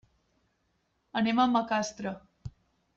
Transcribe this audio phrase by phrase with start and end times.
[1.21, 2.15] Anem a Macastre.